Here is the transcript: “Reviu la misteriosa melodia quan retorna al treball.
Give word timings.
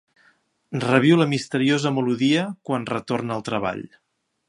“Reviu 0.85 1.19
la 1.19 1.27
misteriosa 1.35 1.93
melodia 1.99 2.49
quan 2.71 2.91
retorna 2.97 3.39
al 3.41 3.49
treball. 3.53 3.89